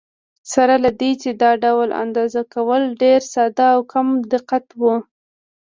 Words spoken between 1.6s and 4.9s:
ډول اندازه کول ډېر ساده او کم دقت و.